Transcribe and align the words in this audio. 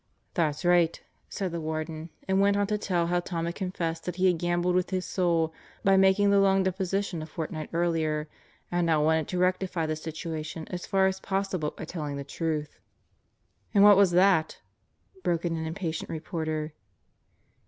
"That's 0.33 0.65
right," 0.65 0.99
said 1.29 1.51
the 1.51 1.61
Warden, 1.61 2.09
and 2.27 2.41
went 2.41 2.57
on 2.57 2.65
to 2.65 2.77
tell 2.79 3.05
how 3.05 3.19
Tom 3.19 3.45
had 3.45 3.53
confessed 3.53 4.05
that 4.05 4.15
he 4.15 4.25
had 4.25 4.39
gambled 4.39 4.73
with 4.73 4.89
his 4.89 5.05
soul 5.05 5.53
by 5.83 5.95
making 5.95 6.31
the 6.31 6.39
long 6.39 6.63
deposition 6.63 7.21
a 7.21 7.27
fortnight 7.27 7.69
earlier, 7.71 8.27
and 8.71 8.87
now 8.87 9.03
wanted 9.05 9.27
to 9.27 9.37
rectify 9.37 9.85
the 9.85 9.95
situation 9.95 10.67
as 10.71 10.87
far 10.87 11.05
as 11.05 11.19
possible 11.19 11.69
by 11.77 11.85
telling 11.85 12.17
the 12.17 12.23
truth. 12.23 12.79
"And 13.75 13.83
what 13.83 13.95
was 13.95 14.09
that?" 14.09 14.59
broke 15.21 15.45
in 15.45 15.55
an 15.55 15.67
impatient 15.67 16.09
reporter. 16.09 16.73